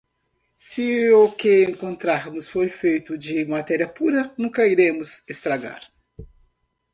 Se 0.69 0.87
o 1.11 1.25
que 1.39 1.53
encontrarmos 1.71 2.49
for 2.53 2.67
feito 2.67 3.15
de 3.19 3.45
matéria 3.45 3.87
pura, 3.87 4.21
nunca 4.35 4.65
irá 4.65 4.87
estragar. 5.29 5.83